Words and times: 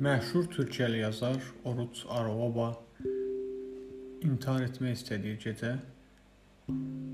Məşhur 0.00 0.44
Türkiyəli 0.50 0.96
yazar 0.98 1.42
Oruc 1.64 2.00
Arababa 2.10 2.72
intihar 4.26 4.64
etmək 4.66 4.96
istədiyi 4.98 5.36
gecə 5.44 5.70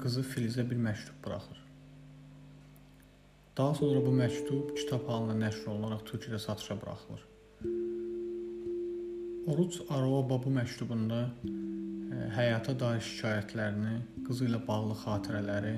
qızı 0.00 0.22
Filizə 0.25 0.64
bir 0.71 0.80
məktub 0.80 1.19
buraxır. 1.24 1.58
Daha 3.58 3.74
sonra 3.74 4.01
bu 4.06 4.14
məktub 4.23 4.73
kitab 4.79 5.05
halında 5.12 5.37
nəşr 5.43 5.69
olunaraq 5.74 6.06
Türkiyədə 6.09 6.41
satışa 6.46 6.79
buraxılır. 6.80 7.27
Oruc 9.52 9.77
Arababa 9.91 10.41
bu 10.47 10.55
məktubunda 10.56 11.20
e, 11.52 12.30
həyata 12.38 12.78
dair 12.80 13.05
şikayətlərini, 13.10 14.24
qızı 14.24 14.48
ilə 14.48 14.65
bağlı 14.73 14.97
xatirələri 15.05 15.77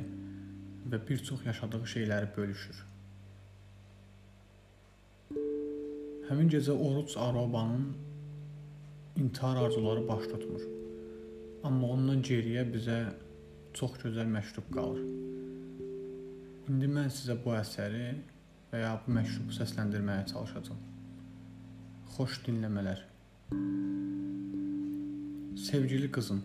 və 0.86 1.04
bir 1.10 1.28
çox 1.32 1.46
yaşadığı 1.50 1.84
şeyləri 1.96 2.30
bölüşür. 2.36 2.91
Həmin 6.32 6.48
gecə 6.48 6.72
Oruc 6.72 7.12
Arabanın 7.20 7.96
intihar 9.20 9.56
arzuları 9.56 10.08
baş 10.08 10.22
tutmur. 10.30 10.62
Amma 11.68 11.90
ondan 11.92 12.22
geriyə 12.24 12.62
bizə 12.72 12.96
çox 13.76 13.98
gözəl 14.00 14.30
məktub 14.32 14.70
qalır. 14.72 15.02
İndi 16.72 16.88
mən 16.94 17.12
sizə 17.12 17.36
bu 17.44 17.52
əsəri 17.58 18.08
və 18.72 18.80
ya 18.80 18.94
bu 19.04 19.12
məktubu 19.18 19.52
səsləndirməyə 19.58 20.24
çalışacağam. 20.32 20.80
Xoş 22.16 22.40
dinləmələr. 22.48 23.04
Sevgili 25.68 26.08
qızım, 26.16 26.44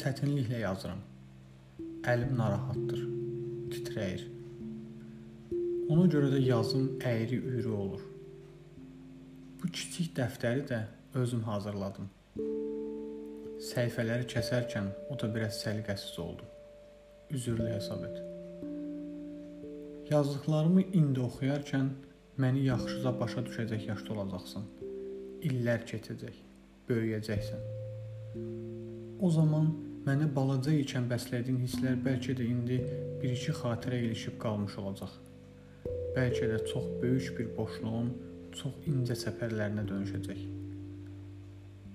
çətinliklə 0.00 0.64
yazıram. 0.64 1.04
Əlim 2.08 2.38
narahatdır, 2.40 3.04
titrəyir. 3.76 4.30
Ona 5.92 6.06
görə 6.08 6.30
də 6.32 6.38
yazım 6.40 6.84
əyri-üyrü 7.04 7.72
olur. 7.76 8.02
Bu 9.60 9.68
kiçik 9.76 10.14
dəftəri 10.16 10.62
də 10.70 10.76
özüm 11.20 11.42
hazırladım. 11.44 12.06
Səhifələri 13.66 14.24
kəsərkən 14.30 14.86
o 15.12 15.18
da 15.20 15.28
biraz 15.34 15.58
səliqəsiz 15.60 16.14
oldu. 16.22 16.46
Üzrlü 17.36 17.66
hesab 17.74 18.06
et. 18.06 18.22
Yazdıqlarımı 20.12 20.84
indi 21.00 21.20
oxuyarkən 21.26 21.90
məni 22.44 22.62
yaxşıca 22.70 23.12
başa 23.20 23.44
düşəcək 23.50 23.84
yaşda 23.90 24.14
olacaqsan. 24.14 24.64
İllər 25.50 25.84
keçəcək, 25.90 26.38
böyüyəcəksən. 26.88 27.66
O 29.20 29.30
zaman 29.36 29.68
mənə 30.08 30.30
balaca 30.40 30.72
ikən 30.86 31.10
bəslədiyin 31.12 31.60
hisslər 31.66 32.00
bəlkə 32.08 32.38
də 32.40 32.48
indi 32.54 32.80
bir-iki 33.20 33.58
xatirə 33.60 34.00
ilişib 34.06 34.40
qalmış 34.46 34.78
olacaq 34.84 35.20
bəlkə 36.16 36.48
də 36.52 36.58
çox 36.72 36.84
böyük 37.02 37.38
bir 37.38 37.48
boşluğun 37.56 38.10
çox 38.58 38.88
incə 38.90 39.16
səpərlərinə 39.16 39.84
dönüşəcək. 39.88 40.40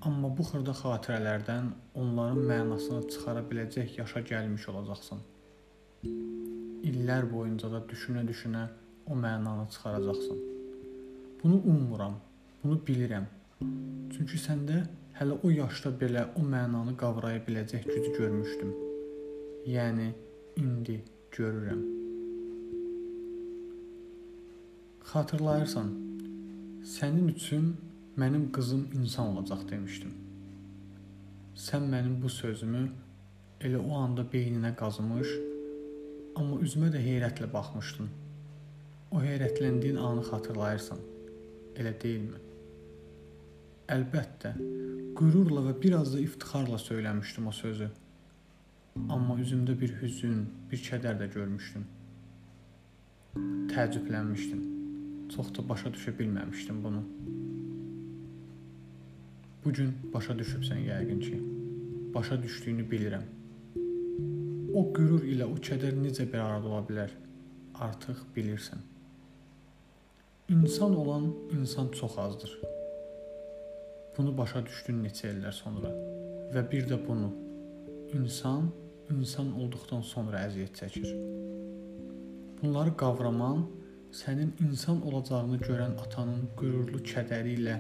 Amma 0.08 0.30
bu 0.38 0.46
xırda 0.46 0.74
xatirələrdən 0.78 1.70
onların 2.02 2.40
mənasını 2.50 3.08
çıxara 3.14 3.44
biləcək 3.50 3.98
yaşa 4.00 4.22
gəlmiş 4.32 4.68
olacaqsan. 4.74 5.22
İllər 6.90 7.28
boyunca 7.32 7.70
da 7.74 7.82
düşünə-düşünə 7.92 8.64
o 9.08 9.18
mənanı 9.18 9.68
çıxaracaqsan. 9.74 10.40
Bunu 11.44 11.62
ummuram, 11.74 12.16
bunu 12.64 12.80
bilirəm. 12.88 13.28
Çünki 14.14 14.40
səndə 14.42 14.80
hələ 15.20 15.38
o 15.44 15.54
yaşda 15.54 15.94
belə 16.02 16.26
o 16.38 16.46
mənanı 16.56 16.98
qavraya 17.04 17.44
biləcək 17.50 17.86
gücü 17.92 18.16
görmüşdüm. 18.18 18.74
Yəni 19.76 20.12
indi 20.64 21.02
görürəm. 21.38 21.97
Xatırlayırsan, 25.08 25.92
sənin 26.84 27.28
üçün 27.28 27.68
mənim 28.18 28.50
qızım 28.52 28.82
insan 28.94 29.30
olacaq 29.38 29.62
demişdim. 29.70 30.12
Sən 31.56 31.88
mənim 31.94 32.18
bu 32.24 32.30
sözümü 32.30 32.82
elə 33.62 33.78
o 33.78 33.96
anda 34.02 34.26
beyninə 34.34 34.74
qazımış, 34.76 35.32
amma 36.36 36.60
üzümə 36.68 36.92
də 36.92 37.06
heyrətlə 37.08 37.48
baxmışdın. 37.54 38.12
O 39.12 39.24
heyrətləndiyin 39.24 40.04
anı 40.10 40.28
xatırlayırsan, 40.28 41.00
elə 41.80 41.96
deyilmi? 42.04 42.44
Əlbəttə, 43.96 44.56
qürurla 45.16 45.70
və 45.72 45.82
biraz 45.88 46.18
da 46.18 46.20
iftixarla 46.20 46.84
söyləmişdim 46.90 47.48
o 47.48 47.60
sözü. 47.64 47.94
Amma 49.10 49.40
üzümdə 49.40 49.80
bir 49.80 50.02
hüzün, 50.02 50.50
bir 50.72 50.90
kədər 50.92 51.22
də 51.24 51.34
görmüşdüm. 51.34 51.94
Təəccüblənmişdim. 53.72 54.74
Çox 55.36 55.50
da 55.58 55.70
başa 55.70 55.90
düşə 55.90 56.14
bilməmişdim 56.20 56.84
bunu. 56.84 57.04
Bu 59.66 59.74
gün 59.74 59.94
başa 60.14 60.34
düşübsən 60.40 60.84
yəqin 60.88 61.20
ki. 61.20 61.40
Başa 62.14 62.44
düşdüyünü 62.44 62.86
bilirəm. 62.92 63.26
O 64.74 64.86
qürur 64.94 65.26
ilə 65.28 65.48
o 65.48 65.58
kədər 65.70 65.98
necə 66.00 66.28
bir 66.32 66.40
arada 66.40 66.70
ola 66.70 66.84
bilər? 66.88 67.12
Artıq 67.76 68.22
bilirsən. 68.36 68.80
İnsan 70.50 70.96
olan 70.96 71.34
insan 71.60 71.90
çox 71.92 72.18
azdır. 72.18 72.60
Bunu 74.18 74.38
başa 74.38 74.66
düşdün 74.66 75.04
neçə 75.04 75.34
illər 75.34 75.52
sonra 75.52 75.92
və 76.54 76.64
bir 76.72 76.88
də 76.90 76.98
bunu 77.08 77.34
insan 78.16 78.70
insan 79.12 79.52
olduqdan 79.60 80.02
sonra 80.02 80.46
əziyyət 80.48 80.80
çəkir. 80.80 81.12
Bunları 82.62 82.96
qavraman 82.98 83.66
sənin 84.18 84.54
insan 84.66 85.02
olacağını 85.08 85.58
görən 85.62 85.94
atanın 86.02 86.46
qürurlu 86.58 87.02
kədəri 87.06 87.54
ilə 87.60 87.76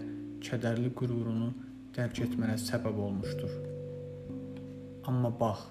kədərli 0.46 0.92
qürurunu 1.00 1.48
dərk 1.96 2.20
etmənə 2.26 2.58
səbəb 2.62 3.00
olmuşdur. 3.06 3.54
Amma 5.10 5.32
bax, 5.40 5.64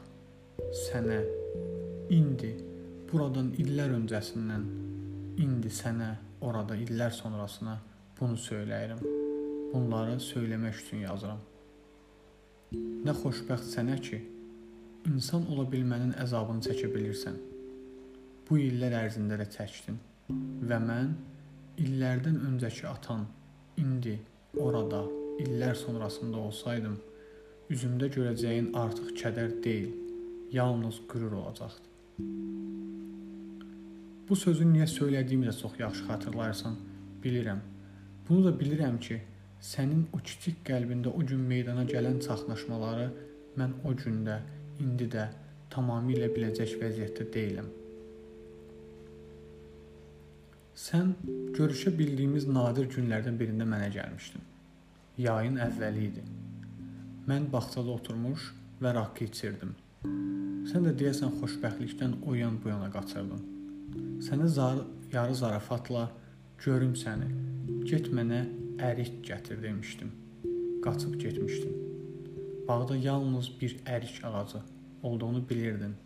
sənə 0.86 1.20
indi 2.16 2.50
buradan 3.10 3.52
illər 3.62 3.94
öncəsindən 3.98 4.64
indi 5.44 5.70
sənə 5.80 6.10
orada 6.48 6.78
illər 6.86 7.14
sonrasına 7.14 7.76
bunu 8.18 8.40
söyləyirəm. 8.48 9.04
Bunları 9.70 10.18
söyləmək 10.30 10.82
üçün 10.82 11.04
yazıram. 11.04 11.44
Nə 13.06 13.14
xoşbəxt 13.22 13.70
sənə 13.76 14.00
ki, 14.08 14.18
insan 15.12 15.46
ola 15.52 15.68
bilmənin 15.70 16.16
əzabını 16.26 16.66
çəkə 16.66 16.90
bilirsən. 16.96 17.38
Bu 18.48 18.58
illər 18.66 18.98
ərzində 19.04 19.38
də 19.38 19.50
çəkdin. 19.54 19.98
Və 20.28 20.78
mən 20.82 21.12
illərdən 21.78 22.40
öncəki 22.48 22.86
atan 22.90 23.26
indi 23.78 24.16
orada 24.58 25.04
illər 25.44 25.76
sonrasında 25.78 26.40
olsaydım, 26.48 26.96
üzümdə 27.70 28.08
görəcəyin 28.16 28.72
artıq 28.80 29.12
kədər 29.20 29.54
deyil, 29.62 29.92
yalnız 30.52 30.98
qürur 31.12 31.38
olacaqdı. 31.42 31.86
Bu 34.28 34.36
sözü 34.42 34.66
niyə 34.72 34.88
söylədiyimi 34.90 35.46
də 35.46 35.54
çox 35.60 35.78
yaxşı 35.78 36.04
xatırlayırsan, 36.10 36.76
bilirəm. 37.22 37.62
Bunu 38.28 38.44
da 38.48 38.56
bilirəm 38.58 38.98
ki, 38.98 39.20
sənin 39.62 40.06
o 40.12 40.18
kiçik 40.18 40.64
qəlbində 40.66 41.14
o 41.14 41.26
gün 41.26 41.46
meydana 41.54 41.86
gələn 41.86 42.18
çaxnaşmaları 42.26 43.08
mən 43.60 43.78
o 43.84 43.94
gündə, 43.94 44.40
indi 44.82 45.06
də 45.12 45.30
tamamilə 45.70 46.32
biləcək 46.34 46.80
vəziyyətdə 46.82 47.32
deyiləm. 47.34 47.85
Sən 50.76 51.14
görüşə 51.56 51.88
bildiyimiz 51.96 52.44
nadir 52.52 52.84
günlərdən 52.92 53.38
birində 53.40 53.64
mənə 53.64 53.86
gəlmişdin. 53.94 54.42
Yayın 55.24 55.54
əvvəli 55.64 56.02
idi. 56.10 56.24
Mən 57.30 57.46
bağçada 57.52 57.94
oturmuş 57.94 58.50
və 58.84 58.92
rakı 58.92 59.24
içirdim. 59.24 59.70
Sən 60.68 60.84
də 60.84 60.92
deyəsən 61.00 61.32
xoşbəxtlikdən 61.38 62.18
o 62.28 62.34
yan 62.36 62.58
bu 62.60 62.68
yana 62.74 62.90
qaçırdın. 62.92 63.40
Sənə 64.26 64.50
zar 64.58 64.82
yarı 65.14 65.38
zarafatla 65.40 66.10
görüm 66.66 66.92
səni. 67.04 67.30
Get 67.88 68.12
mənə 68.12 68.42
ərik 68.90 69.22
gətir 69.24 69.62
demişdim. 69.62 70.12
Qaçıb 70.84 71.16
getmişdin. 71.24 71.72
Bağda 72.68 73.00
yalnız 73.00 73.48
bir 73.62 73.78
ərik 73.96 74.20
ağacı 74.28 74.60
olduğunu 75.02 75.48
bilirdin. 75.48 75.96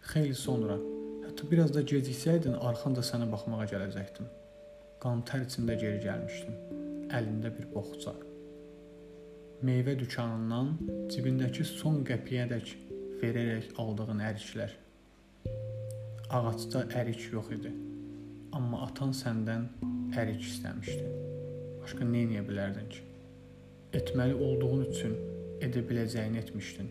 Xeyli 0.00 0.34
sonra 0.34 0.78
Hətta 1.22 1.48
biraz 1.50 1.70
da 1.74 1.82
geciksəydin, 1.86 2.58
arxanca 2.68 3.02
sənə 3.06 3.28
baxmağa 3.30 3.66
gələcəkdim. 3.70 4.28
Qan 5.02 5.22
tər 5.28 5.46
içində 5.46 5.76
geri 5.78 6.02
gəlmişdim. 6.02 6.56
Əlində 7.14 7.50
bir 7.56 7.68
boxça. 7.72 8.14
Meyvə 9.62 9.94
dükanından 9.98 10.72
cibindəki 11.12 11.66
son 11.68 12.00
qəpiyədək 12.08 12.74
verərək 13.22 13.72
aldığın 13.82 14.22
əriklər. 14.28 14.74
Ağacda 16.38 16.84
ərik 17.00 17.28
yox 17.34 17.50
idi. 17.58 17.72
Amma 18.58 18.82
atan 18.88 19.14
səndən 19.16 19.68
ərik 20.18 20.42
istəmişdi. 20.42 21.10
Başqa 21.82 22.06
nə 22.08 22.26
edə 22.26 22.42
bilərdin 22.48 22.88
ki? 22.92 23.04
Etməli 23.98 24.34
olduğun 24.48 24.86
üçün 24.90 25.14
edə 25.62 25.82
biləcəyini 25.88 26.42
etmişdin. 26.42 26.88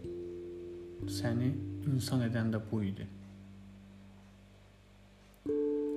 Səni 1.20 1.52
insan 1.90 2.24
edən 2.28 2.54
də 2.54 2.62
bu 2.72 2.84
idi. 2.88 3.08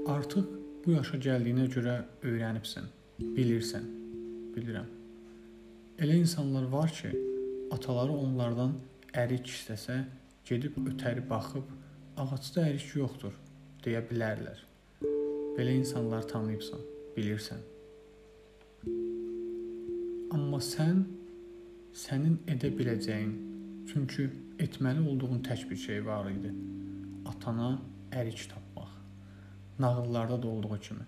Artıq 0.04 0.44
bu 0.84 0.92
yaşa 0.92 1.16
gəldiyinə 1.16 1.64
görə 1.72 1.94
öyrənibsən. 2.28 2.90
Bilirsən, 3.36 3.84
bilirəm. 4.52 4.88
Elə 6.04 6.18
insanlar 6.20 6.66
var 6.72 6.90
ki, 6.92 7.08
ataları 7.72 8.12
onlardan 8.12 8.74
ərik 9.22 9.48
istəsə, 9.48 9.96
gedib 10.44 10.76
ötəri 10.90 11.24
baxıb, 11.30 11.70
ağacda 12.20 12.66
ərik 12.68 12.90
yoxdur 12.98 13.38
deyə 13.86 14.02
bilərlər. 14.10 14.60
Belə 15.56 15.78
insanlar 15.78 16.28
tanıyıbsan, 16.28 16.84
bilirsən. 17.16 17.64
Amma 20.36 20.60
sən 20.68 21.00
sənin 22.04 22.36
edə 22.50 22.74
biləcəyin, 22.76 23.32
çünki 23.88 24.28
etməli 24.68 25.08
olduğun 25.14 25.40
tək 25.48 25.64
bir 25.70 25.80
şey 25.86 26.04
var 26.04 26.28
idi. 26.34 26.52
Atana 27.32 27.72
ərik 28.12 28.44
tapmaq. 28.50 28.63
Nağıllarda 29.78 30.42
da 30.42 30.46
olduğu 30.46 30.78
kimi 30.78 31.06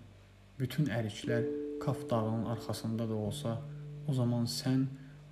bütün 0.59 0.85
əriklər 0.85 1.45
Kaf 1.79 2.09
dağının 2.09 2.45
arxasında 2.45 3.09
da 3.09 3.13
olsa, 3.13 3.61
o 4.07 4.13
zaman 4.13 4.45
sən 4.45 4.85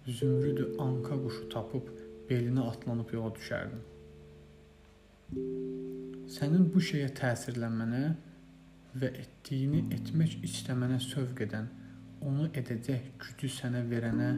zümrüdü 0.08 0.76
anka 0.80 1.18
quşu 1.24 1.50
tapıb 1.50 1.88
belinə 2.30 2.68
atlanıb 2.70 3.14
yola 3.14 3.32
düşərdin. 3.40 3.82
Sənin 6.36 6.70
bu 6.74 6.84
şeyə 6.90 7.10
təsirlənmənə 7.18 8.04
və 9.02 9.10
etdiyini 9.24 9.82
etmək 9.98 10.38
istəmənə 10.48 11.02
sövq 11.08 11.42
edən, 11.48 11.68
onu 12.22 12.48
edəcək 12.62 13.10
gücü 13.26 13.50
sənə 13.58 13.82
verənə 13.90 14.30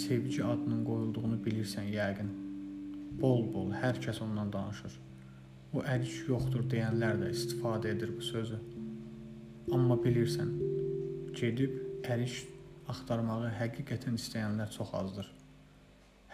sevgi 0.00 0.42
adının 0.44 0.82
qoyulduğunu 0.88 1.38
bilirsən 1.44 1.92
yəqin. 1.92 2.32
Bol-bol 3.20 3.70
hər 3.82 4.00
kəs 4.02 4.24
ondan 4.24 4.52
danışır. 4.52 4.98
O 5.70 5.82
ərik 5.86 6.26
yoxdur 6.26 6.64
deyənlər 6.70 7.20
də 7.20 7.28
istifadə 7.30 7.92
edir 7.94 8.10
bu 8.16 8.24
sözü. 8.26 8.56
Amma 9.70 9.94
bilirsən, 10.02 10.48
gedib 11.38 12.08
əriş 12.10 12.40
axtarmağı 12.90 13.52
həqiqətən 13.54 14.16
istəyənlər 14.18 14.72
çox 14.74 14.90
azdır. 14.98 15.28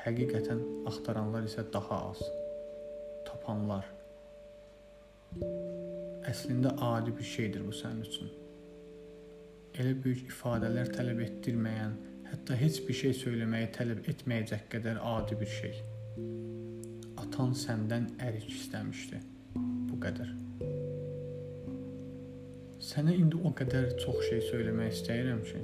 Həqiqətən 0.06 0.62
axtaranlar 0.88 1.44
isə 1.48 1.66
daha 1.74 1.98
az. 2.12 2.22
Tapanlar. 3.28 3.90
Əslində 6.32 6.72
adi 6.88 7.12
bir 7.18 7.28
şeydir 7.34 7.66
bu 7.66 7.74
sənin 7.76 8.06
üçün. 8.08 8.30
Elə 9.76 9.92
böyük 10.00 10.30
ifadələr 10.30 10.88
tələb 10.96 11.20
etdirməyən, 11.26 11.98
hətta 12.30 12.56
heç 12.56 12.80
bir 12.88 12.96
şey 13.02 13.12
söyləməyi 13.20 13.68
tələb 13.76 14.08
etməyəcək 14.14 14.64
qədər 14.72 15.02
adi 15.12 15.36
bir 15.42 15.52
şey. 15.58 15.76
Atan 17.22 17.54
səndən 17.56 18.10
ərik 18.22 18.48
istəmişdi. 18.52 19.20
Bu 19.56 19.96
qədər. 20.02 20.32
Sənə 22.86 23.14
indi 23.16 23.38
o 23.40 23.50
qədər 23.56 23.94
çox 24.02 24.20
şey 24.28 24.42
söyləmək 24.50 24.92
istəyirəm 24.94 25.40
ki, 25.48 25.62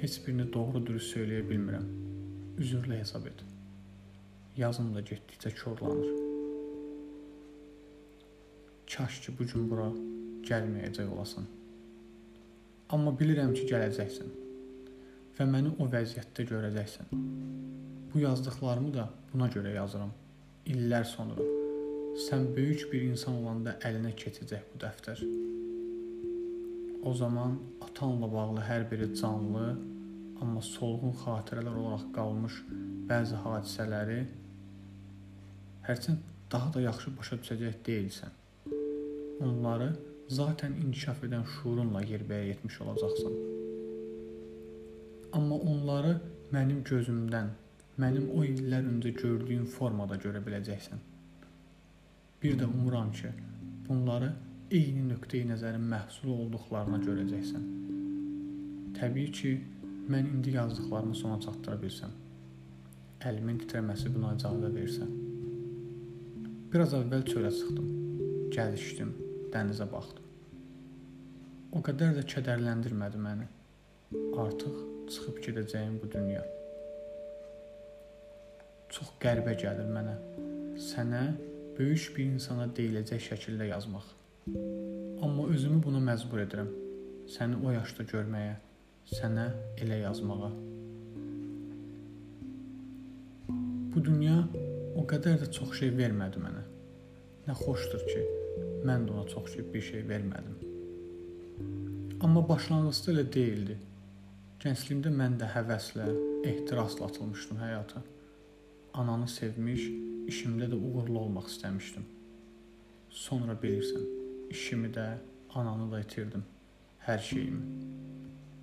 heç 0.00 0.18
birini 0.24 0.48
doğru 0.52 0.82
dürüst 0.86 1.14
söyləyə 1.14 1.46
bilmirəm. 1.48 1.86
Üzrlə 2.60 2.98
hesab 2.98 3.28
et. 3.30 3.44
Yazım 4.58 4.90
da 4.94 5.00
getdikcə 5.00 5.54
korlanır. 5.62 6.10
Kaş 8.90 9.20
ki 9.24 9.34
bu 9.38 9.46
gün 9.52 9.70
bura 9.70 9.88
gəlməyəcək 10.50 11.14
olasan. 11.14 11.46
Amma 12.90 13.14
bilirəm 13.20 13.54
ki, 13.54 13.68
gələcəksən 13.70 14.32
və 15.38 15.46
məni 15.48 15.70
o 15.78 15.86
vəziyyətdə 15.88 16.44
görəcəksən. 16.50 17.14
Bu 18.10 18.20
yazdıqlarımı 18.20 18.92
da 18.94 19.06
buna 19.32 19.46
görə 19.54 19.72
yazıram. 19.76 20.10
İllər 20.68 21.04
sonra 21.08 21.36
sən 22.26 22.50
böyük 22.56 22.90
bir 22.92 23.02
insan 23.08 23.38
olanda 23.40 23.78
əlinə 23.86 24.10
keçəcək 24.22 24.66
bu 24.72 24.80
dəftər. 24.82 25.22
O 27.08 27.14
zaman 27.14 27.56
atanla 27.86 28.28
bağlı 28.32 28.64
hər 28.68 28.84
biri 28.90 29.08
canlı, 29.20 29.70
amma 30.40 30.60
solğun 30.62 31.14
xatirələr 31.22 31.78
olaraq 31.82 32.04
qalmış 32.16 32.58
bəzi 33.08 33.40
hadisələri 33.44 34.18
hərçənd 35.88 36.28
daha 36.52 36.74
da 36.74 36.84
yaxşı 36.84 37.14
başa 37.16 37.40
düşəcək 37.40 37.80
deyilsən. 37.88 38.36
Onları 39.46 39.88
zaten 40.28 40.76
inkişaf 40.84 41.24
edən 41.24 41.46
şuurunla 41.56 42.04
yerbəyə 42.12 42.52
yetmiş 42.52 42.80
olacaqsan. 42.84 43.32
Amma 45.32 45.56
onları 45.72 46.14
mənim 46.52 46.84
gözümdən, 46.84 47.48
mənim 48.00 48.30
o 48.36 48.44
illər 48.46 48.86
öncə 48.88 49.12
gördüyüm 49.16 49.66
formada 49.68 50.16
görə 50.20 50.40
biləcəksən. 50.44 51.00
Bir 52.42 52.56
də 52.60 52.68
umuram 52.68 53.10
ki, 53.12 53.32
bunları 53.88 54.30
eyni 54.78 55.02
nöqteyi 55.10 55.48
nəzərin 55.50 55.84
məhsulu 55.92 56.36
olduqlarına 56.44 57.00
görəcəksən. 57.04 57.66
Təbii 58.96 59.32
ki, 59.38 59.52
mən 60.12 60.30
indi 60.34 60.54
yazdıqlarımı 60.56 61.16
sona 61.22 61.40
çatdıra 61.44 61.76
bilsəm, 61.82 62.14
əlimin 63.30 63.60
titrəməsi 63.64 64.12
buna 64.14 64.32
icazə 64.38 64.70
versə. 64.76 65.08
Biraz 66.72 66.94
əvvəl 66.96 67.26
çölə 67.26 67.50
çıxdım. 67.58 67.90
Gəzişdim, 68.54 69.10
dənizə 69.52 69.86
baxdım. 69.90 70.24
O 71.76 71.82
qədər 71.86 72.16
də 72.16 72.24
kədərləndirmədi 72.32 73.20
məni. 73.26 73.50
Artıq 74.44 74.80
çıxıb 75.10 75.44
gedəcəyim 75.44 76.00
bu 76.02 76.10
dünya. 76.14 76.42
Çox 78.90 79.12
qəribə 79.22 79.52
gəlir 79.54 79.86
mənə. 79.94 80.16
Sənə 80.82 81.20
böyük 81.76 82.08
bir 82.16 82.24
insana 82.32 82.64
deyiləcək 82.74 83.22
şəkildə 83.28 83.68
yazmaq. 83.70 84.08
Amma 85.22 85.46
özümü 85.54 85.78
buna 85.84 86.00
məcbur 86.02 86.42
edirəm. 86.42 86.72
Səni 87.30 87.60
o 87.62 87.70
yaşda 87.70 88.08
görməyə, 88.10 88.56
sənə 89.12 89.46
elə 89.84 90.00
yazmağa. 90.00 90.50
Bu 93.94 94.02
dünya 94.10 94.40
o 94.98 95.06
qədər 95.14 95.38
də 95.44 95.52
çox 95.54 95.78
şey 95.78 95.94
vermədi 95.94 96.42
mənə. 96.42 96.66
Nə 97.46 97.58
xoşdur 97.62 98.02
ki, 98.10 98.26
mən 98.90 99.06
də 99.06 99.14
ona 99.14 99.26
çox 99.30 99.54
şey 99.54 99.70
bir 99.72 99.86
şey 99.92 100.06
vermədim. 100.10 100.56
Amma 102.26 102.42
başlanğıcda 102.48 103.14
elə 103.14 103.28
deyildi. 103.38 103.82
Gəncliyimdə 104.60 105.14
mən 105.14 105.38
də 105.40 105.54
həvəslə, 105.54 106.10
ehtirasla 106.50 107.06
atılmışdım 107.06 107.62
həyata. 107.62 108.02
Ananı 108.94 109.28
sevmiş, 109.28 109.82
işimdə 110.30 110.66
də 110.72 110.76
uğurlu 110.78 111.18
olmaq 111.18 111.46
istəmişdim. 111.52 112.06
Sonra 113.10 113.54
bilirsən, 113.62 114.06
işimi 114.50 114.90
də, 114.94 115.06
ananı 115.54 115.90
da 115.92 116.00
itirdim, 116.02 116.42
hər 117.06 117.22
şeyimi. 117.30 117.62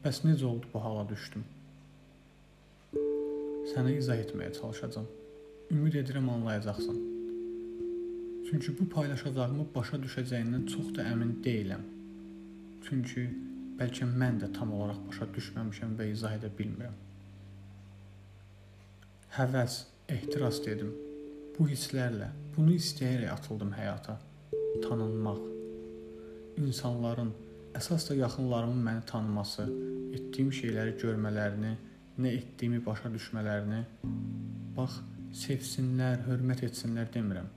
Bəs 0.04 0.24
necə 0.28 0.46
oldu 0.46 0.70
bu 0.74 0.84
hala 0.84 1.08
düşdüm? 1.10 1.46
Sənə 3.72 3.98
izah 3.98 4.20
etməyə 4.24 4.54
çalışacağam. 4.60 5.08
Ümid 5.72 5.98
edirəm 6.02 6.30
anlayacaqsan. 6.32 7.00
Çünki 8.50 8.78
bu 8.80 8.90
paylaşacağımı 8.90 9.66
başa 9.76 9.98
düşəcəyindən 10.04 10.70
çox 10.72 10.94
da 10.96 11.04
əmin 11.12 11.34
deyiləm. 11.44 11.84
Çünki 12.88 13.26
bəlkə 13.80 14.08
mən 14.08 14.40
də 14.44 14.54
tam 14.56 14.72
olaraq 14.78 15.02
başa 15.10 15.28
düşməmişəm 15.36 15.98
və 16.00 16.08
izah 16.14 16.38
edə 16.40 16.52
bilmirəm. 16.60 16.96
Həvəs, 19.36 19.76
ehtiras 20.08 20.62
dedim. 20.66 20.94
Bu 21.58 21.66
hisslərlə, 21.68 22.30
bunu 22.56 22.76
istəyərək 22.78 23.32
atıldım 23.34 23.74
həyata. 23.76 24.16
Tanınmaq, 24.84 25.42
insanların, 26.62 27.34
əsas 27.78 28.08
da 28.10 28.16
yaxınlarımın 28.16 28.80
məni 28.88 29.04
tanıması, 29.10 29.66
etdiyim 30.16 30.54
şeyləri 30.60 30.96
görmələrini, 31.02 31.74
nə 32.24 32.34
etdiyimi 32.38 32.80
başa 32.86 33.12
düşmələrini, 33.14 33.82
bax, 34.78 35.02
sevsinlər, 35.42 36.24
hörmət 36.30 36.64
etsinlər 36.70 37.12
demirəm. 37.14 37.50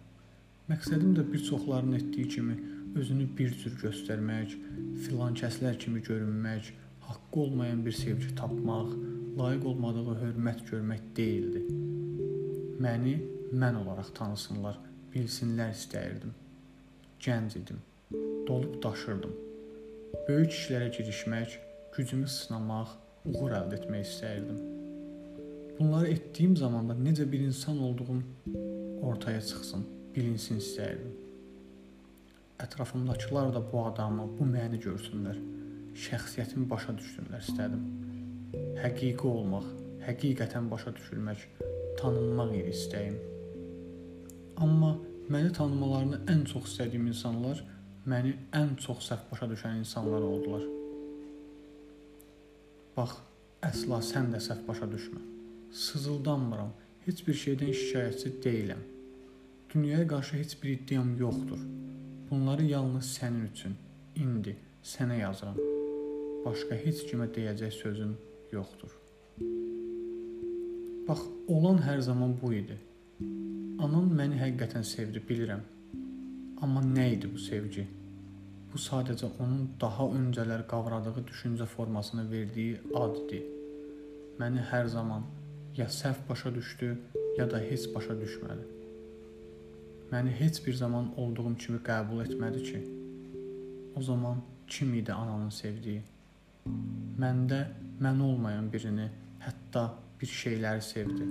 Məqsədim 0.70 1.14
də 1.18 1.26
bir 1.30 1.44
çoxlarının 1.44 2.00
etdiyi 2.00 2.28
kimi 2.34 2.58
özünü 2.98 3.28
bir 3.38 3.54
cür 3.62 3.78
göstərmək, 3.84 4.56
filan 5.06 5.38
kəslər 5.38 5.78
kimi 5.78 6.02
görünmək, 6.08 6.74
haqqı 7.06 7.46
olmayan 7.46 7.86
bir 7.86 7.94
sevgi 7.94 8.34
tapmaq, 8.42 8.92
layiq 9.38 9.70
olmadığı 9.70 10.18
hörmət 10.24 10.66
görmək 10.72 11.08
deyildi. 11.16 11.99
Məni 12.80 13.18
mən 13.52 13.76
olaraq 13.82 14.14
tanısınlar, 14.16 14.80
bilsinlər 15.12 15.74
istəyirdim. 15.76 16.32
Gənc 17.20 17.58
idim 17.60 17.82
dolub 18.50 18.82
daşırdım. 18.82 19.34
Böyük 20.28 20.54
işlərə 20.56 20.88
girişmək, 20.96 21.52
gücümü 21.94 22.28
sınamaq, 22.28 22.94
uğur 23.28 23.52
əldə 23.58 23.78
etmək 23.78 24.06
istəyirdim. 24.08 24.58
Bunları 25.78 26.10
etdiyim 26.14 26.56
zamanda 26.56 26.96
necə 26.98 27.26
bir 27.32 27.44
insan 27.46 27.78
olduğum 27.78 28.22
ortaya 29.02 29.40
çıxsın, 29.40 29.86
bilinsin 30.16 30.58
istəyirdim. 30.64 31.12
Ətrafımdakılar 32.64 33.54
da 33.54 33.62
bu 33.72 33.84
adamı, 33.86 34.26
bu 34.38 34.48
məni 34.56 34.80
görsünlər, 34.82 35.38
şəxsiyyətimi 36.08 36.66
başa 36.70 36.96
düşsünlər 36.98 37.44
istədim. 37.46 37.84
Həqiqi 38.82 39.30
olmaq, 39.36 39.68
həqiqətən 40.08 40.72
başa 40.72 40.96
düşülmək, 40.96 41.46
tanınmaq 42.00 42.52
istəyim. 42.74 43.16
Amma 44.64 44.92
məni 45.32 45.52
tanımalarını 45.56 46.20
ən 46.32 46.44
çox 46.52 46.68
istədiyim 46.72 47.08
insanlar 47.12 47.62
məni 48.10 48.32
ən 48.56 48.76
çox 48.84 49.02
səhv 49.10 49.26
başa 49.32 49.48
düşən 49.50 49.80
insanlar 49.82 50.24
oldular. 50.26 50.64
Bax, 52.96 53.18
əsla 53.70 54.00
sən 54.12 54.32
də 54.34 54.40
səhv 54.46 54.66
başa 54.68 54.88
düşmə. 54.94 55.20
Sızıldanmıram. 55.82 56.72
Heç 57.06 57.22
bir 57.26 57.36
şeydən 57.42 57.72
şikayətçi 57.82 58.32
deyiləm. 58.44 58.82
Dünyaya 59.74 60.06
qarşı 60.08 60.36
heç 60.36 60.56
bir 60.62 60.70
iddiam 60.76 61.16
yoxdur. 61.18 61.60
Bunları 62.30 62.64
yalnız 62.64 63.12
sənin 63.18 63.46
üçün, 63.52 63.76
indi 64.16 64.56
sənə 64.94 65.20
yazıram. 65.20 65.60
Başqa 66.44 66.80
heç 66.84 67.04
kimə 67.10 67.30
deyəcək 67.36 67.76
sözüm 67.82 68.16
yoxdur. 68.52 68.96
Bax, 71.08 71.20
olan 71.48 71.78
hər 71.82 72.00
zaman 72.04 72.34
bu 72.42 72.52
idi. 72.54 72.76
Anam 73.84 74.10
məni 74.16 74.36
həqiqətən 74.40 74.84
sevdi, 74.86 75.22
bilirəm. 75.28 75.62
Amma 76.64 76.82
nə 76.84 77.06
idi 77.14 77.30
bu 77.32 77.40
sevgi? 77.40 77.86
Bu 78.70 78.78
sadəcə 78.78 79.30
onun 79.42 79.70
daha 79.80 80.06
öncələr 80.18 80.66
qavradığı 80.72 81.24
düşüncə 81.30 81.66
formasına 81.74 82.26
verdiyi 82.30 82.76
ad 83.02 83.16
idi. 83.22 83.40
Məni 84.40 84.66
hər 84.72 84.90
zaman 84.92 85.24
ya 85.76 85.86
səhv 86.00 86.28
başa 86.28 86.54
düşdü, 86.54 86.90
ya 87.38 87.48
da 87.50 87.60
heç 87.70 87.88
başa 87.94 88.18
düşmədi. 88.20 88.68
Məni 90.12 90.36
heç 90.42 90.60
bir 90.66 90.74
zaman 90.74 91.10
olduğum 91.16 91.56
kimi 91.64 91.80
qəbul 91.88 92.24
etmədi 92.26 92.62
ki, 92.68 92.80
o 93.96 94.02
zaman 94.02 94.44
kim 94.68 94.94
idi 94.94 95.12
ananın 95.12 95.50
sevdiyi? 95.50 96.02
Məndə 97.24 97.64
mən 98.04 98.22
olmayan 98.28 98.72
birini, 98.72 99.08
hətta 99.46 99.88
bir 100.20 100.28
şeyləri 100.28 100.82
sevdi. 100.84 101.26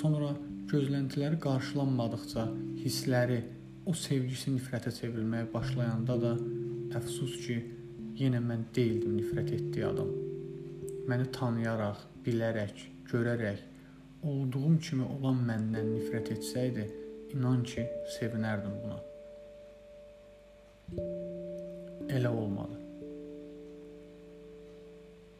Sonra 0.00 0.34
gözləntiləri 0.72 1.38
qarşılanmadıqca 1.40 2.44
hissləri, 2.82 3.40
o 3.86 3.92
sevgisi 3.96 4.52
nifrətə 4.54 4.92
çevrilməyə 4.96 5.48
başlayanda 5.52 6.16
da 6.20 6.32
əfsus 6.98 7.38
ki, 7.44 7.56
yenə 8.20 8.40
mən 8.44 8.66
deyildim 8.76 9.16
nifrət 9.18 9.52
etdiyi 9.56 9.86
adam. 9.88 10.12
Məni 11.08 11.30
tanıyaraq, 11.36 12.04
bilərək, 12.26 12.84
görərək 13.10 13.64
olduğum 14.24 14.78
kimi 14.86 15.04
olan 15.16 15.42
məndən 15.48 15.90
nifrət 15.96 16.32
etsəydi, 16.36 16.86
inan 17.34 17.64
ki, 17.68 17.84
sevinərdim 18.18 18.78
buna. 18.84 19.00
Elə 22.14 22.30
olmadı. 22.30 22.80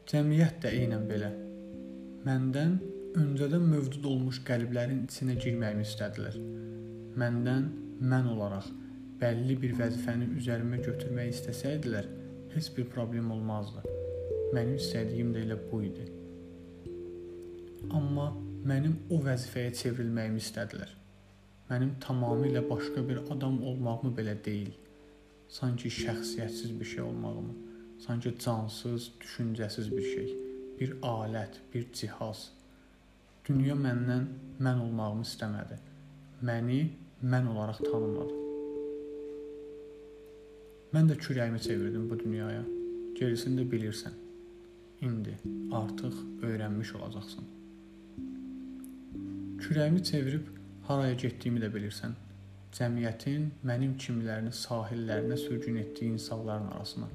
Cəmiyyət 0.09 0.61
də 0.65 0.77
eynən 0.83 1.09
belə. 1.09 1.33
Məndən 2.25 2.75
öncədən 3.21 3.69
mövcud 3.71 4.05
olmuş 4.09 4.41
qəlblərin 4.47 5.05
içinə 5.05 5.37
girməyimi 5.39 5.85
istədilər. 5.85 6.35
Məndən 7.21 7.69
mən 8.01 8.31
olaraq 8.33 8.67
bəlli 9.21 9.55
bir 9.61 9.77
vəzifəni 9.79 10.33
üzərimə 10.41 10.81
götürmək 10.83 11.31
istəsəydilər, 11.37 12.11
heç 12.57 12.73
bir 12.77 12.91
problem 12.97 13.31
olmazdı. 13.37 13.85
Mənim 14.53 14.77
istədiyim 14.81 15.33
də 15.35 15.45
elə 15.47 15.59
bu 15.71 15.81
idi 15.85 16.09
amma 17.93 18.29
mənim 18.65 18.95
o 19.13 19.19
vəzifəyə 19.25 19.73
çevrilməyimi 19.79 20.41
istədilər. 20.41 20.89
Mənim 21.69 21.95
tamamilə 22.01 22.63
başqa 22.69 23.03
bir 23.07 23.21
adam 23.33 23.61
olmağımı 23.63 24.11
belə 24.17 24.35
deyil, 24.45 24.71
sanki 25.49 25.89
şəxsiyyətsiz 25.89 26.79
bir 26.79 26.85
şey 26.85 27.03
olmağımı, 27.03 27.53
sanki 28.07 28.35
cansız, 28.39 29.11
düşüncəsiz 29.21 29.91
bir 29.97 30.01
şey, 30.13 30.35
bir 30.79 30.95
alət, 31.01 31.59
bir 31.73 31.87
cihaz. 31.93 32.49
Dünya 33.47 33.75
məndən 33.77 34.25
mən 34.59 34.81
olmağımı 34.81 35.23
istəmədi. 35.27 35.77
Məni 36.45 36.79
mən 37.23 37.47
olaraq 37.51 37.81
tanımadı. 37.85 38.41
Mən 40.95 41.09
də 41.11 41.17
kürəyimi 41.19 41.59
çevirdim 41.61 42.09
bu 42.09 42.19
dünyaya. 42.19 42.63
Gerisini 43.19 43.61
də 43.61 43.65
bilirsən. 43.71 44.15
İndi 45.01 45.37
artıq 45.71 46.15
öyrənmiş 46.47 46.95
olacaqsan. 46.95 47.49
Kürəyimi 49.63 50.03
çevirib 50.03 50.47
haraya 50.87 51.13
getdiyimi 51.13 51.59
də 51.63 51.71
bilirsən. 51.73 52.15
Cəmiyyətin 52.75 53.51
mənim 53.63 53.93
kimilərini 53.99 54.51
sahillərinə 54.51 55.37
sürgün 55.37 55.75
etdiyi 55.83 56.11
insanların 56.11 56.67
arasına. 56.67 57.07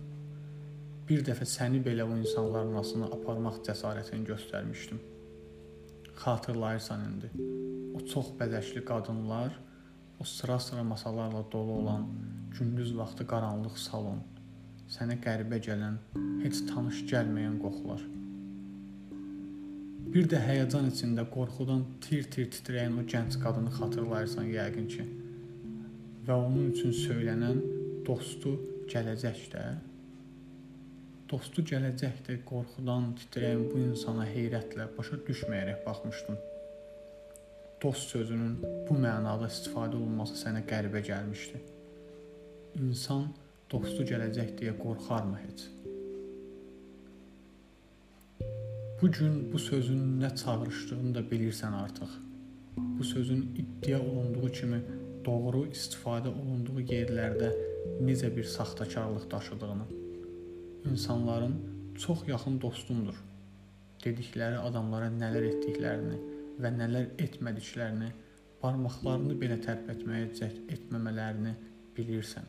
Bir 1.11 1.25
dəfə 1.27 1.43
səni 1.43 1.81
belə 1.83 2.05
o 2.07 2.13
insanların 2.15 2.77
arasına 2.79 3.09
aparmaq 3.17 3.57
cəsarətini 3.67 4.29
göstərmişdim. 4.29 5.01
Xatırlayırsan 6.21 7.01
indi. 7.09 7.31
O 7.99 8.03
çox 8.13 8.29
bəzəkli 8.39 8.85
qadınlar, 8.91 9.57
o 10.21 10.25
sıra-sıra 10.35 10.85
masalarla 10.93 11.43
dolu 11.53 11.73
olan 11.81 12.07
gündüz 12.59 12.95
vaxtı 13.01 13.27
qaranlıq 13.33 13.83
salon, 13.87 14.23
sənə 14.95 15.19
qəribə 15.27 15.59
gələn, 15.67 15.99
heç 16.45 16.63
tanış 16.71 17.03
gəlməyən 17.11 17.59
qoxular. 17.67 18.07
Bir 20.15 20.31
də 20.31 20.45
həyəcan 20.47 20.93
içində 20.95 21.27
qorxudan 21.35 21.87
tir-tir 22.07 22.55
titrəyən 22.55 23.03
o 23.03 23.09
gənc 23.17 23.43
qadını 23.43 23.75
xatırlayırsan 23.83 24.55
yəqin 24.55 24.91
ki. 24.95 25.11
Və 26.27 26.39
onun 26.39 26.71
üçün 26.71 26.95
söylənən 27.03 27.63
dostu 28.07 28.61
gələcək 28.95 29.47
də. 29.59 29.71
Dostu 31.31 31.63
gələcək 31.63 32.25
də 32.27 32.35
qorxudan 32.43 33.05
titrəyən 33.19 33.61
bu 33.71 33.79
insana 33.79 34.25
heyrətlə 34.27 34.89
başa 34.97 35.19
düşməyərək 35.29 35.85
baxmışdım. 35.85 36.39
Dost 37.85 38.11
sözünün 38.11 38.57
bu 38.89 38.97
mənada 39.05 39.47
istifadə 39.47 39.95
olunması 39.95 40.41
sənə 40.41 40.65
qəribə 40.73 41.05
gəlmişdi. 41.07 41.61
İnsan 42.81 43.29
dostu 43.71 44.09
gələcək 44.11 44.51
deyə 44.59 44.75
qorxarmı 44.81 45.39
heç? 45.45 45.63
Bu 49.03 49.13
gün 49.21 49.39
bu 49.53 49.63
sözün 49.69 50.03
nə 50.25 50.33
çağrışdığını 50.43 51.15
da 51.15 51.25
bilirsən 51.31 51.79
artıq. 51.85 52.19
Bu 52.77 53.05
sözün 53.05 53.47
iddia 53.63 54.01
olunduğu 54.01 54.53
kimi 54.59 54.83
doğru 55.25 55.63
istifadə 55.79 56.35
olunduğu 56.35 56.83
yerlərdə 56.91 57.55
necə 58.03 58.35
bir 58.37 58.45
saxtakarlıq 58.59 59.31
daşıdığını, 59.31 60.00
insanların 60.85 61.57
çox 61.99 62.29
yaxın 62.29 62.61
dostumdur 62.61 63.19
dedikləri 64.05 64.61
adamlara 64.61 65.11
nələr 65.13 65.47
etdiklərini 65.51 66.19
və 66.61 66.71
nələr 66.77 67.11
etmədiklərini, 67.25 68.11
barmaqlarını 68.63 69.37
belə 69.41 69.59
tərpətməyə 69.65 70.31
cəhd 70.39 70.73
etməmələrini 70.77 71.53
bilirsən. 71.97 72.49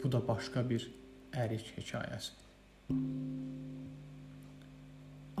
Bu 0.00 0.10
da 0.12 0.20
başqa 0.26 0.62
bir 0.68 0.86
ərik 1.44 1.72
hekayəsi. 1.76 2.32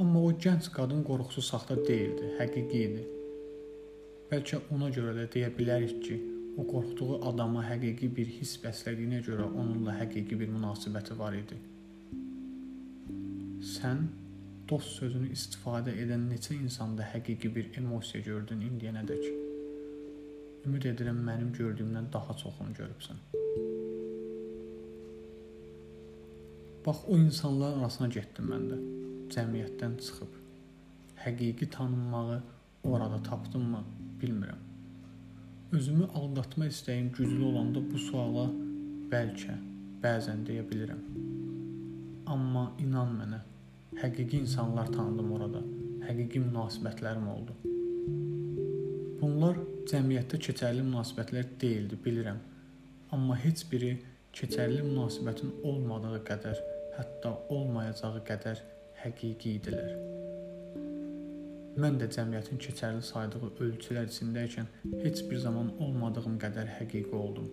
Amma 0.00 0.20
o 0.26 0.30
gənc 0.44 0.70
qadın 0.74 1.02
qorxusu 1.06 1.42
saxta 1.44 1.76
deyildi, 1.76 2.34
həqiqi 2.38 2.82
idi. 2.88 3.06
Bəlkə 4.30 4.62
ona 4.74 4.90
görə 4.94 5.16
də 5.18 5.26
deyə 5.34 5.50
bilərik 5.56 5.98
ki, 6.04 6.18
o 6.60 6.66
qorxduğu 6.72 7.18
adama 7.28 7.62
həqiqi 7.64 8.08
bir 8.16 8.28
hiss 8.36 8.58
bəslədiyinə 8.64 9.20
görə 9.28 9.46
onunla 9.48 9.94
həqiqi 10.00 10.38
bir 10.40 10.50
münasibəti 10.56 11.16
var 11.18 11.36
idi. 11.38 11.58
Sən 13.74 14.02
dost 14.70 14.98
sözünü 15.00 15.30
istifadə 15.36 15.94
edən 16.04 16.28
neçə 16.32 16.56
insanda 16.56 17.06
həqiqi 17.14 17.50
bir 17.56 17.70
emosiya 17.80 18.22
gördün 18.28 18.64
indiyənədək? 18.68 19.24
Ümid 20.68 20.86
edirəm 20.92 21.20
mənim 21.28 21.52
gördüyümdən 21.56 22.10
daha 22.12 22.36
çoxunu 22.42 22.76
görübsən. 22.80 23.22
Bax 26.86 27.04
o 27.08 27.18
insanların 27.18 27.80
arasına 27.80 28.08
getdim 28.16 28.52
mən 28.52 28.68
də 28.72 28.80
cəmiyyətdən 29.36 30.00
çıxıb 30.06 30.40
həqiqi 31.24 31.70
tanınmağı 31.76 32.42
orada 32.84 33.22
tapdımmı, 33.22 33.84
bilmirəm. 34.22 34.59
Özümü 35.72 36.06
aldatma 36.14 36.66
istəyim 36.66 37.12
güclü 37.12 37.44
olanda 37.44 37.80
bu 37.90 37.98
suala 37.98 38.48
bəlkə, 39.12 39.52
bəzən 40.02 40.42
deyə 40.48 40.64
bilirəm. 40.66 41.04
Amma 42.34 42.64
inan 42.82 43.12
mənə, 43.20 43.38
həqiqi 44.00 44.40
insanlar 44.42 44.90
tanıdım 44.90 45.30
orada, 45.36 45.62
həqiqi 46.08 46.42
münasibətlərim 46.48 47.30
oldu. 47.36 47.54
Bunlar 49.22 49.62
cəmiyyətdə 49.94 50.42
keçərli 50.48 50.82
münasibətlər 50.90 51.54
deyildi, 51.62 52.02
bilirəm. 52.04 52.42
Amma 53.14 53.38
heç 53.46 53.68
biri 53.70 53.94
keçərli 54.34 54.82
münasibətin 54.90 55.54
olmadığı 55.62 56.24
qədər, 56.32 56.64
hətta 56.98 57.36
olmayacağı 57.48 58.26
qədər 58.26 58.66
həqiqi 59.04 59.60
idilər. 59.60 60.09
Mən 61.80 61.96
də 62.00 62.10
cəmiyyətin 62.12 62.58
keçərli 62.60 63.00
saydığı 63.06 63.48
ölçülər 63.64 64.08
içindəykən 64.10 64.66
heç 65.04 65.22
bir 65.30 65.38
zaman 65.44 65.70
olmadığım 65.84 66.34
qədər 66.42 66.68
həqiqi 66.76 67.14
oldum. 67.16 67.46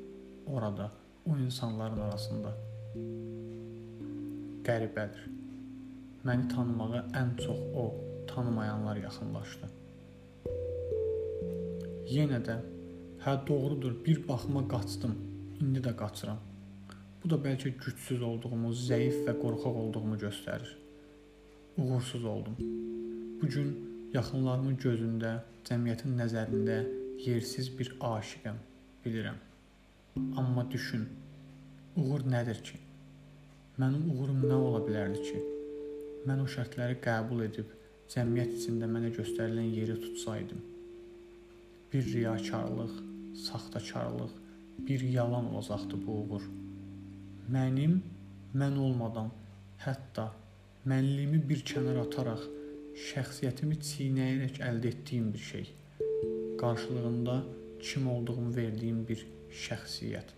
Orada, 0.48 0.88
o 1.26 1.38
insanların 1.38 2.02
arasında. 2.08 2.52
Qəribədir. 4.68 5.30
Məni 6.28 6.50
tanımağa 6.52 7.06
ən 7.22 7.32
çox 7.44 7.62
o, 7.84 7.86
tanımayanlar 8.34 9.00
yaxınlaşdı. 9.06 9.70
Yenə 12.12 12.42
də 12.50 12.58
hə 13.24 13.38
doğrudur, 13.48 13.96
bir 14.06 14.28
baxıma 14.28 14.68
qaçdım. 14.68 15.16
İndi 15.62 15.80
də 15.88 15.96
qaçıram. 16.04 16.44
Bu 17.24 17.30
da 17.30 17.40
bəlkə 17.48 17.78
gücsüz 17.86 18.22
olduğumu, 18.22 18.74
zəif 18.90 19.24
və 19.30 19.40
qorxaq 19.40 19.82
olduğumu 19.86 20.20
göstərir. 20.28 20.76
uğursuz 21.78 22.26
oldum. 22.26 22.56
Bu 23.42 23.48
gün 23.48 23.87
yaxınlarımın 24.14 24.78
gözündə, 24.80 25.32
cəmiyyətin 25.68 26.16
nəzərində 26.20 26.78
yersiz 27.26 27.68
bir 27.78 27.90
aşiqəm, 28.10 28.56
bilirəm. 29.04 29.40
Amma 30.40 30.64
düşün, 30.72 31.04
uğur 32.00 32.24
nədir 32.32 32.62
ki? 32.70 32.80
Mənim 33.82 34.08
uğurum 34.14 34.46
nə 34.48 34.56
ola 34.70 34.80
bilərdi 34.86 35.24
ki? 35.28 35.42
Mən 36.30 36.44
o 36.44 36.48
şərtləri 36.56 36.98
qəbul 37.04 37.44
edib 37.50 37.74
cəmiyyət 38.14 38.56
içində 38.62 38.88
mənə 38.96 39.12
göstərilən 39.18 39.70
yeri 39.76 40.00
tutsaydım. 40.06 40.64
Bir 41.92 42.12
riyakarlıq, 42.14 42.98
saxtakarlıq, 43.44 44.34
bir 44.88 45.02
yalan 45.02 45.54
olacaqdı 45.54 46.00
bu 46.08 46.20
uğur. 46.24 46.52
Mənim 47.52 48.00
mən 48.56 48.80
olmadan, 48.80 49.34
hətta 49.84 50.32
mənliyimi 50.88 51.44
bir 51.50 51.64
kənara 51.68 52.08
ataraq 52.08 52.54
şəxsiyyətimi 52.98 53.78
çiynəyərək 53.88 54.56
əldə 54.66 54.90
etdiyim 54.90 55.30
bir 55.34 55.44
şey. 55.48 55.68
Qarşılığında 56.58 57.36
kim 57.82 58.08
olduğumu 58.10 58.56
verdiyim 58.56 59.04
bir 59.10 59.22
şəxsiyyət. 59.66 60.32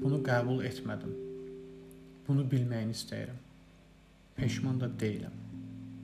Bunu 0.00 0.22
qəbul 0.24 0.62
etmədim. 0.64 1.12
Bunu 2.28 2.46
bilməyini 2.52 2.96
istəyirəm. 2.96 3.40
Peşman 4.36 4.80
da 4.80 4.88
deyiləm. 5.00 5.36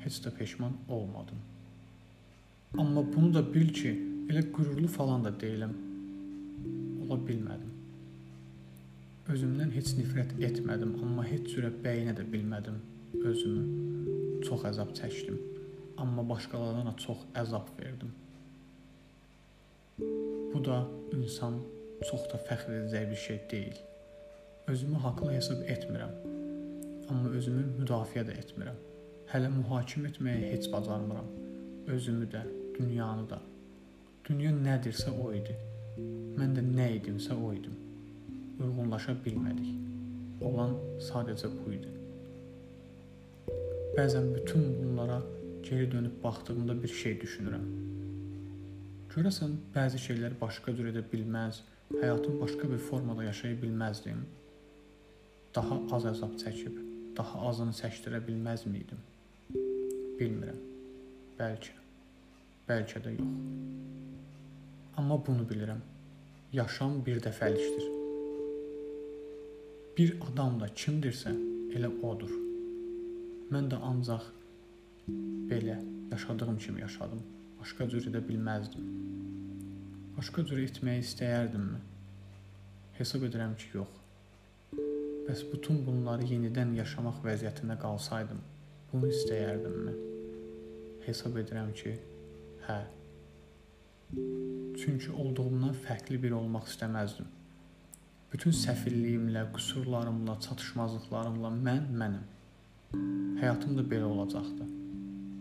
Heç 0.04 0.20
də 0.24 0.34
peşman 0.36 0.76
olmadım. 0.88 1.40
Amma 2.78 3.04
bunu 3.14 3.32
da 3.34 3.42
bil 3.54 3.72
ki, 3.74 3.94
elə 4.28 4.44
qürurlu 4.52 4.88
falan 4.88 5.24
da 5.24 5.32
deyiləm. 5.44 5.72
Ola 7.06 7.18
bilmədim. 7.28 7.72
Özümdən 9.32 9.72
heç 9.72 9.94
nifrət 9.96 10.36
etmədim, 10.44 10.92
amma 11.02 11.24
heç 11.24 11.54
cürə 11.54 11.72
bəyinə 11.84 12.14
də 12.20 12.28
bilmədim 12.32 12.76
özümü. 13.24 13.64
Çox 14.44 14.64
əzab 14.70 14.92
çəkdim, 14.96 15.40
amma 15.96 16.28
başqalarına 16.28 16.94
çox 16.96 17.18
əzab 17.34 17.68
verdim. 17.80 18.12
Bu 20.54 20.64
da 20.64 20.86
insan 21.16 21.60
çox 22.10 22.26
da 22.32 22.40
fəxr 22.48 22.72
edəcək 22.78 23.10
bir 23.10 23.16
şey 23.16 23.40
deyil. 23.50 23.80
Özümü 24.66 24.96
haqlı 25.04 25.32
hesab 25.32 25.62
etmirəm, 25.74 26.14
amma 27.10 27.28
özümü 27.38 27.64
müdafiə 27.80 28.24
də 28.28 28.36
etmirəm. 28.42 28.78
Hələ 29.32 29.50
mühakimə 29.54 30.10
etməyi 30.10 30.52
heç 30.52 30.70
bacarmıram. 30.72 31.26
Özümü 31.86 32.26
də, 32.32 32.42
dünyanı 32.78 33.28
da. 33.30 33.38
Dünya 34.28 34.50
nədirsə 34.54 35.12
o 35.22 35.32
idi. 35.34 35.54
Mən 36.38 36.54
də 36.56 36.64
nə 36.66 36.88
idimsə 36.98 37.34
o 37.34 37.52
idim. 37.54 37.76
Uyğunlaşa 38.60 39.16
bilmədik. 39.24 39.70
Olan 40.46 40.76
sadəcə 41.02 41.50
bu 41.54 41.72
idi. 41.76 41.92
Bəzən 43.96 44.30
bütün 44.34 44.66
bunlara 44.78 45.20
geri 45.62 45.92
dönüb 45.92 46.22
baxdığımda 46.24 46.82
bir 46.82 46.92
şey 47.02 47.18
düşünürəm. 47.22 47.66
Görəsən 49.10 49.56
bəzi 49.74 49.98
şeylər 49.98 50.36
başqa 50.40 50.74
cür 50.76 50.90
edə 50.92 51.02
bilməz, 51.12 51.62
həyatım 51.96 52.40
başqa 52.40 52.70
bir 52.70 52.78
formada 52.78 53.24
yaşaya 53.24 53.56
bilməzdim. 53.62 54.22
Daha 55.54 55.80
az 55.96 56.06
əzab 56.12 56.36
çəkib, 56.42 56.76
daha 57.18 57.46
azını 57.50 57.74
çəkdirə 57.80 58.22
bilməz 58.26 58.66
miydim? 58.70 59.00
Bilmirəm. 60.20 60.60
Bəlkə. 61.38 61.74
Bəlkə 62.68 63.02
də 63.06 63.16
yox. 63.16 63.32
Amma 64.96 65.16
bunu 65.26 65.46
bilirəm. 65.50 65.80
Yaşam 66.52 67.00
bir 67.06 67.18
dəfəlikdir. 67.24 67.86
Bir 69.98 70.14
adam 70.30 70.60
da 70.60 70.68
kimdirsə, 70.82 71.32
elə 71.74 71.90
odur. 72.06 72.30
Mən 73.50 73.66
də 73.72 73.78
ancaq 73.90 74.30
belə 75.50 75.78
yaşadığım 76.12 76.58
kimi 76.58 76.80
yaşadım. 76.80 77.22
Başqa 77.60 77.88
cür 77.92 78.06
edə 78.10 78.20
bilməzdim. 78.28 78.84
Başqa 80.16 80.44
cür 80.48 80.60
etməyi 80.62 81.02
istəyərdimmi? 81.04 81.80
Hesab 82.98 83.26
edirəm 83.28 83.56
ki, 83.60 83.68
yox. 83.74 83.98
Bəs 85.26 85.42
bütün 85.52 85.82
bunları 85.86 86.26
yenidən 86.32 86.72
yaşamaq 86.78 87.20
vəziyyətində 87.26 87.76
qalsaydım, 87.82 88.40
bunu 88.92 89.10
istəyərdimmi? 89.14 89.94
Hesab 91.06 91.36
edirəm 91.42 91.70
ki, 91.82 91.94
hə. 92.66 92.80
Çünki 94.80 95.12
olduğumdan 95.12 95.76
fərqli 95.84 96.18
biri 96.22 96.34
olmaq 96.34 96.66
istəməzdim. 96.72 97.30
Bütün 98.32 98.54
səfilliyimlə, 98.64 99.46
qüsurlarımla, 99.54 100.36
çatışmazlıqlarımla 100.48 101.54
mən 101.68 101.88
mənəm. 102.02 102.28
Həyatım 103.40 103.78
da 103.78 103.86
belə 103.94 104.10
olacaqdı. 104.10 104.79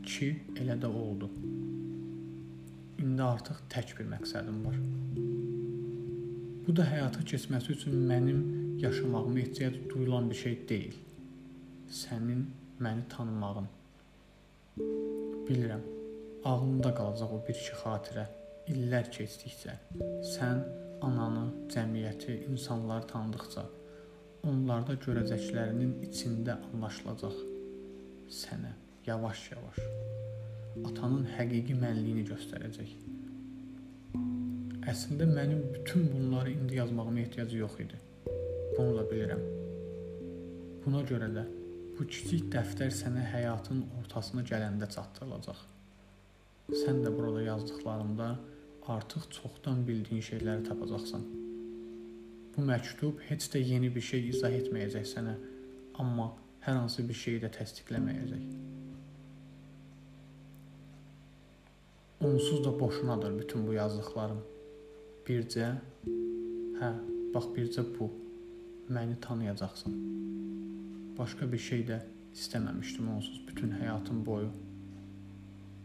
Ki, 0.10 0.28
elə 0.58 0.74
də 0.82 0.90
oldu. 0.90 1.28
İndi 3.04 3.22
artıq 3.24 3.60
tək 3.70 3.92
bir 4.00 4.08
məqsədim 4.10 4.64
var. 4.66 4.80
Bu 6.66 6.74
da 6.80 6.88
həyata 6.90 7.22
keçməsi 7.32 7.76
üçün 7.76 8.00
mənim 8.10 8.40
yaşamağıma 8.82 9.40
ehtiyac 9.44 9.78
duyulan 9.92 10.32
bir 10.32 10.40
şey 10.42 10.58
deyil. 10.70 10.98
Sənin 12.00 12.42
məni 12.82 13.06
tanımağın. 13.14 13.70
Bilirəm, 15.48 15.86
ağlında 16.44 16.96
qalacaq 17.00 17.38
o 17.38 17.40
bir-iki 17.48 17.78
xatirə 17.84 18.26
illər 18.74 19.14
keçdikcə. 19.20 19.78
Sən 20.34 20.66
ananı, 21.06 21.48
cəmiyyəti, 21.78 22.42
insanları 22.50 23.08
tanıdıqca 23.14 23.70
onlarda 24.50 24.98
görəcəklərinin 25.06 25.98
içində 26.10 26.58
anlaşılacaq 26.72 27.42
sənə 28.42 28.78
yavaş-yavaş 29.08 29.80
atanın 30.88 31.26
həqiqi 31.38 31.76
mənliyini 31.80 32.26
göstərəcək. 32.30 32.92
Əslində 34.90 35.28
mənim 35.30 35.64
bütün 35.74 36.08
bunları 36.14 36.52
indi 36.52 36.80
yazmağıma 36.80 37.20
ehtiyac 37.20 37.54
yox 37.54 37.80
idi. 37.84 38.00
Bunu 38.78 38.96
da 38.98 39.04
bilirəm. 39.12 39.42
Buna 40.86 41.02
görə 41.12 41.28
də 41.36 41.44
bu 41.98 42.08
kiçik 42.08 42.48
dəftər 42.54 42.94
sənə 42.96 43.26
həyatın 43.34 43.84
ortasına 44.00 44.46
gələndə 44.52 44.88
çatdırılacaq. 44.96 45.60
Sən 46.84 47.04
də 47.04 47.12
burada 47.18 47.42
yazdıqlarımda 47.42 48.30
artıq 48.96 49.30
çoxdan 49.36 49.86
bildiyin 49.88 50.22
şeyləri 50.32 50.64
tapacaqsan. 50.70 51.26
Bu 52.56 52.66
məktub 52.72 53.22
heç 53.30 53.52
də 53.54 53.62
yeni 53.74 53.94
bir 53.96 54.06
şey 54.12 54.30
izah 54.30 54.56
etməyəcək 54.62 55.06
sənə, 55.14 55.36
amma 56.02 56.32
hər 56.66 56.82
hansı 56.82 57.06
bir 57.10 57.18
şeyi 57.24 57.44
də 57.44 57.52
təsdiqləməyəcək. 57.60 58.79
Onsuz 62.24 62.66
da 62.66 62.80
boşunadır 62.80 63.40
bütün 63.40 63.68
bu 63.68 63.74
yazdıqlarım. 63.74 64.40
Bircə 65.28 65.68
hə, 66.82 66.90
bax 67.34 67.46
bircə 67.56 67.84
bu. 68.00 68.10
Məni 68.92 69.16
tanıyacaqsan. 69.22 69.94
Başqa 71.18 71.48
bir 71.52 71.62
şey 71.68 71.86
də 71.88 72.00
istəməmişdim 72.36 73.08
onsuz 73.14 73.38
bütün 73.48 73.72
həyatım 73.72 74.26
boyu. 74.26 74.50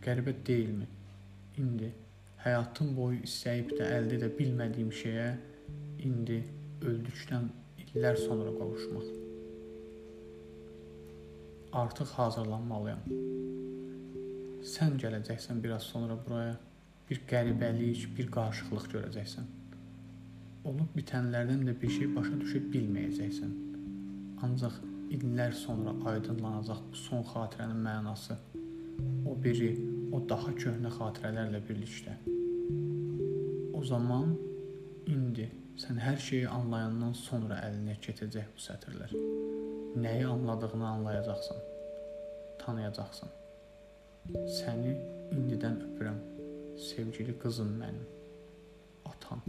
Qəribə 0.03 0.35
deyilmi? 0.47 0.89
İndi 1.59 1.93
həyatım 2.43 2.97
boyu 2.97 3.21
istəyib 3.29 3.71
də 3.79 3.87
əldə 4.01 4.19
edə 4.19 4.31
bilmədiyim 4.39 4.91
şeyə 5.03 5.29
indi 6.09 6.41
öldükdən 6.83 7.47
illər 7.85 8.19
sonra 8.25 8.57
qovuşmaq. 8.59 9.07
Artıq 11.85 12.19
hazırlanmalıyam. 12.19 13.07
Sən 14.65 14.97
gələcəksən 15.01 15.61
biraz 15.65 15.89
sonra 15.93 16.17
buraya. 16.27 16.57
Bir 17.09 17.21
qəribəlik, 17.31 18.07
bir 18.17 18.31
qarışıqlıq 18.37 18.87
görəcəksən. 18.95 19.49
Olub 20.71 20.95
bitənlərdən 20.97 21.67
də 21.69 21.75
bir 21.81 21.91
şey 21.97 22.09
başa 22.15 22.39
düşə 22.41 22.63
bilməyəcəksən. 22.73 23.51
Ancaq 24.47 24.79
illər 25.17 25.53
sonra 25.59 25.93
aydınlanacaq 26.13 26.81
bu 26.91 27.03
son 27.03 27.27
xatirənin 27.33 27.83
mənası. 27.89 28.39
O 29.29 29.37
biri, 29.45 29.75
o 30.13 30.23
daha 30.29 30.55
köhnə 30.57 30.93
xatirələrlə 30.97 31.61
birlikdə. 31.69 32.17
O 33.77 33.85
zaman 33.85 34.33
indi 35.13 35.51
Sən 35.83 35.97
hər 35.99 36.21
şeyi 36.23 36.45
anlayandan 36.47 37.17
sonra 37.19 37.57
əlinə 37.67 37.97
keçəcək 38.03 38.53
bu 38.55 38.63
sətirlər. 38.63 39.15
Nəyi 40.05 40.29
anladığını 40.31 40.87
anlayacaqsan. 40.87 41.65
Tanıyacaqsan. 42.61 43.33
Səni 44.33 44.95
indidən 45.37 45.77
öpürəm. 45.89 46.19
Sevgili 46.89 47.37
qızım 47.39 47.77
mənim. 47.81 48.07
Atan. 49.05 49.41